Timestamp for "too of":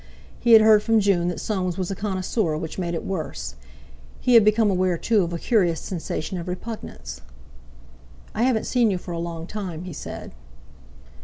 4.97-5.31